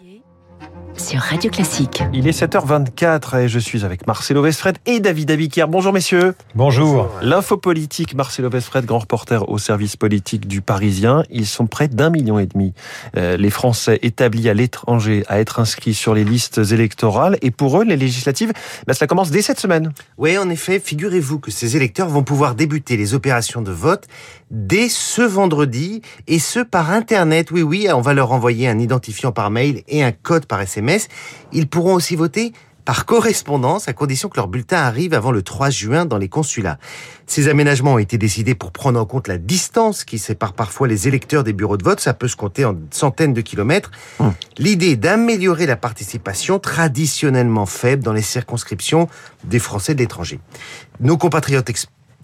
[0.00, 0.43] 也。
[1.04, 2.02] Sur Radio Classique.
[2.14, 5.68] Il est 7h24 et je suis avec Marcelo Vesfred et David Abiquière.
[5.68, 6.34] Bonjour messieurs.
[6.54, 7.10] Bonjour.
[7.20, 11.22] L'info politique, Marcelo Vesfred, grand reporter au service politique du Parisien.
[11.28, 12.72] Ils sont près d'un million et demi.
[13.18, 17.36] Euh, les Français établis à l'étranger à être inscrits sur les listes électorales.
[17.42, 18.52] Et pour eux, les législatives,
[18.86, 19.92] bah, cela commence dès cette semaine.
[20.16, 24.06] Oui, en effet, figurez-vous que ces électeurs vont pouvoir débuter les opérations de vote
[24.50, 27.50] dès ce vendredi et ce par Internet.
[27.50, 30.93] Oui, oui, on va leur envoyer un identifiant par mail et un code par SMS.
[31.52, 32.52] Ils pourront aussi voter
[32.84, 36.78] par correspondance à condition que leur bulletin arrive avant le 3 juin dans les consulats.
[37.26, 41.08] Ces aménagements ont été décidés pour prendre en compte la distance qui sépare parfois les
[41.08, 42.00] électeurs des bureaux de vote.
[42.00, 43.90] Ça peut se compter en centaines de kilomètres.
[44.18, 44.34] Hum.
[44.58, 49.08] L'idée d'améliorer la participation traditionnellement faible dans les circonscriptions
[49.44, 50.40] des Français de l'étranger.
[51.00, 51.70] Nos compatriotes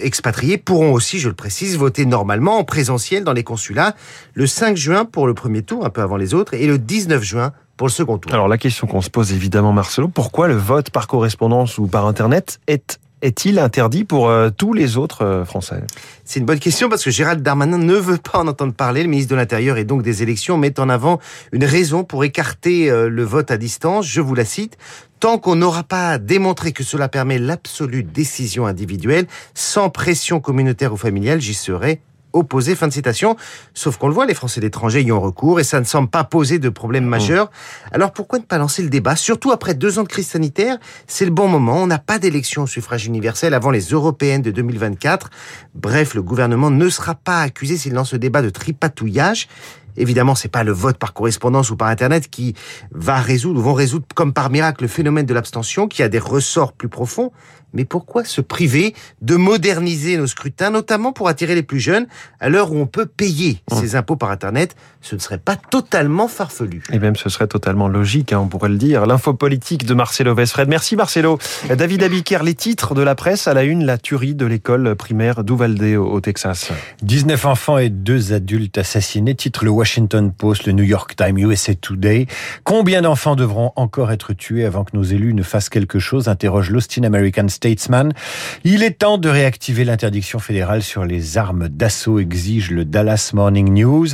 [0.00, 3.94] expatriés pourront aussi, je le précise, voter normalement en présentiel dans les consulats
[4.34, 7.22] le 5 juin pour le premier tour, un peu avant les autres, et le 19
[7.22, 8.32] juin pour le second tour.
[8.32, 12.06] Alors la question qu'on se pose évidemment, Marcelo, pourquoi le vote par correspondance ou par
[12.06, 15.82] Internet est est-il interdit pour euh, tous les autres euh, Français?
[16.24, 19.02] C'est une bonne question parce que Gérald Darmanin ne veut pas en entendre parler.
[19.02, 21.18] Le ministre de l'Intérieur et donc des élections met en avant
[21.50, 24.06] une raison pour écarter euh, le vote à distance.
[24.06, 24.76] Je vous la cite.
[25.20, 30.98] Tant qu'on n'aura pas démontré que cela permet l'absolue décision individuelle, sans pression communautaire ou
[30.98, 32.02] familiale, j'y serai
[32.34, 32.74] opposé.
[32.74, 33.36] Fin de citation.
[33.72, 36.24] Sauf qu'on le voit, les Français d'étranger y ont recours et ça ne semble pas
[36.24, 37.50] poser de problème majeur.
[37.92, 41.24] Alors pourquoi ne pas lancer le débat Surtout après deux ans de crise sanitaire, c'est
[41.24, 41.82] le bon moment.
[41.82, 45.30] On n'a pas d'élection au suffrage universel avant les européennes de 2024.
[45.74, 49.48] Bref, le gouvernement ne sera pas accusé s'il lance ce débat de tripatouillage.
[49.96, 52.54] Évidemment, c'est pas le vote par correspondance ou par internet qui
[52.90, 56.18] va résoudre ou vont résoudre comme par miracle le phénomène de l'abstention qui a des
[56.18, 57.30] ressorts plus profonds.
[57.74, 62.06] Mais pourquoi se priver de moderniser nos scrutins, notamment pour attirer les plus jeunes,
[62.40, 63.76] à l'heure où on peut payer mmh.
[63.76, 64.76] ses impôts par Internet?
[65.00, 66.82] Ce ne serait pas totalement farfelu.
[66.92, 69.04] Et même ce serait totalement logique, hein, on pourrait le dire.
[69.06, 70.68] L'info politique de Marcelo Vesfred.
[70.68, 71.38] Merci Marcelo.
[71.68, 75.44] David Abiker, les titres de la presse à la une, la tuerie de l'école primaire
[75.44, 76.70] d'Uvalde au Texas.
[77.02, 81.74] 19 enfants et deux adultes assassinés, titre le Washington Post, le New York Times, USA
[81.74, 82.26] Today.
[82.64, 86.28] Combien d'enfants devront encore être tués avant que nos élus ne fassent quelque chose?
[86.28, 88.12] Interroge l'Austin American Statesman.
[88.64, 93.72] Il est temps de réactiver l'interdiction fédérale sur les armes d'assaut, exige le Dallas Morning
[93.72, 94.08] News.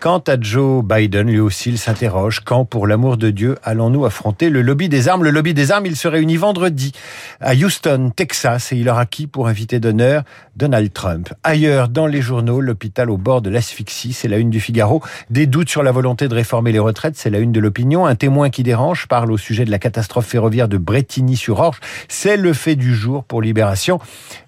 [0.00, 2.40] Quant à Joe Biden, lui aussi, il s'interroge.
[2.40, 5.22] Quand, pour l'amour de Dieu, allons-nous affronter le lobby des armes?
[5.22, 6.92] Le lobby des armes, il se réunit vendredi
[7.40, 10.22] à Houston, Texas, et il aura qui pour invité d'honneur?
[10.56, 11.34] Donald Trump.
[11.42, 15.02] Ailleurs, dans les journaux, l'hôpital au bord de l'asphyxie, c'est la une du Figaro.
[15.28, 18.06] Des doutes sur la volonté de réformer les retraites, c'est la une de l'opinion.
[18.06, 21.80] Un témoin qui dérange parle au sujet de la catastrophe ferroviaire de Bretigny-sur-Orge.
[22.08, 23.98] C'est le fait du jour pour Libération.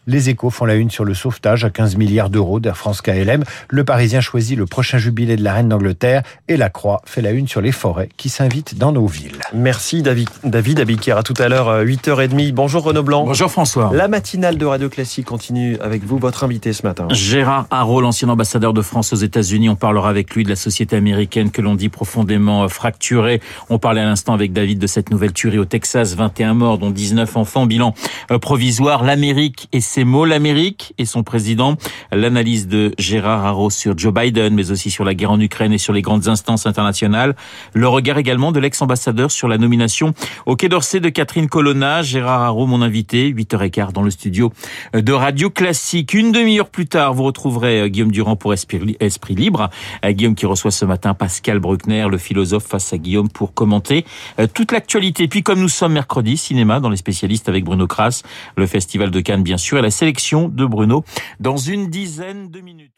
[0.07, 3.43] Les échos font la une sur le sauvetage à 15 milliards d'euros d'Air France KLM.
[3.69, 7.33] Le Parisien choisit le prochain jubilé de la reine d'Angleterre et la Croix fait la
[7.33, 9.41] une sur les forêts qui s'invitent dans nos villes.
[9.53, 11.19] Merci David, David Abiquière.
[11.19, 12.53] À tout à l'heure, 8h30.
[12.53, 13.25] Bonjour Renaud Blanc.
[13.25, 13.91] Bonjour François.
[13.93, 17.09] La matinale de Radio Classique continue avec vous, votre invité ce matin.
[17.11, 19.69] Gérard Haro, l'ancien ambassadeur de France aux États-Unis.
[19.69, 23.41] On parlera avec lui de la société américaine que l'on dit profondément euh, fracturée.
[23.71, 26.15] On parlait à l'instant avec David de cette nouvelle tuerie au Texas.
[26.15, 27.67] 21 morts, dont 19 enfants.
[27.67, 27.95] Bilan
[28.31, 29.05] euh, provisoire.
[29.05, 30.25] L'Amérique et ses mots.
[30.25, 31.77] L'Amérique et son président.
[32.13, 35.79] L'analyse de Gérard Haro sur Joe Biden, mais aussi sur la guerre en Ukraine et
[35.79, 37.37] sur les grandes instances internationales.
[37.73, 40.15] Le regard également de l'ex-ambassadeur sur la nomination
[40.47, 42.03] au Quai d'Orsay de Catherine Colonna.
[42.03, 44.53] Gérard Haro, mon invité, 8h15 dans le studio
[44.95, 46.15] de Radio Classique.
[46.15, 48.97] Une demi-heure plus tard, vous retrouverez euh, Guillaume Durand pour Esprit,
[49.31, 49.71] Libre.
[50.05, 54.05] Euh, Guillaume qui reçoit ce matin Pascal Bruckner, le philosophe, face à Guillaume pour commenter
[54.39, 55.29] euh, toute l'actualité.
[55.29, 58.16] Puis comme nous sommes mercredi, cinéma dans les spécialistes avec Bruno Kras,
[58.57, 61.05] le Festival de Cannes bien sûr, et la sélection de Bruno
[61.41, 62.97] dans une dizaine de minutes.